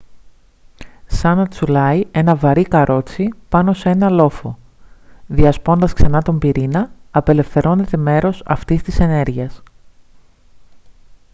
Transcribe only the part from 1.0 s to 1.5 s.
σαν να